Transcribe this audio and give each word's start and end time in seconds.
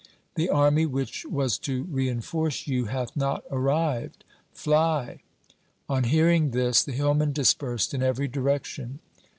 The 0.33 0.49
army 0.49 0.87
which 0.87 1.27
was 1.27 1.59
to 1.59 1.83
reinforce 1.83 2.65
you 2.65 2.85
hath 2.85 3.15
not 3.15 3.43
arrived. 3.51 4.23
Fly!' 4.51 5.21
On 5.87 6.05
hearing 6.05 6.49
this 6.49 6.81
the 6.81 6.91
hillmen 6.93 7.33
dispersed 7.33 7.93
in 7.93 8.01
every 8.01 8.27
direc 8.27 8.63
tion. 8.65 8.99